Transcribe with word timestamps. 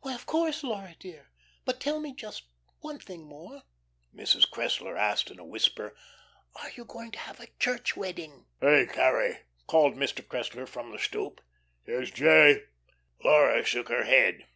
"Why, 0.00 0.14
of 0.14 0.26
course, 0.26 0.64
Laura 0.64 0.96
dear. 0.98 1.28
But 1.64 1.78
tell 1.78 2.00
me 2.00 2.12
just 2.12 2.42
one 2.80 2.98
thing 2.98 3.22
more," 3.22 3.62
Mrs. 4.12 4.50
Cressler 4.50 4.98
asked, 4.98 5.30
in 5.30 5.38
a 5.38 5.44
whisper, 5.44 5.94
"are 6.56 6.70
you 6.72 6.84
going 6.84 7.12
to 7.12 7.20
have 7.20 7.38
a 7.38 7.46
church 7.60 7.96
wedding?" 7.96 8.46
"Hey, 8.60 8.86
Carrie," 8.92 9.44
called 9.68 9.94
Mr. 9.94 10.26
Cressler 10.26 10.66
from 10.66 10.90
the 10.90 10.98
stoop, 10.98 11.40
"here's 11.84 12.10
J." 12.10 12.64
Laura 13.22 13.62
shook 13.64 13.88
her 13.90 14.02
head. 14.06 14.48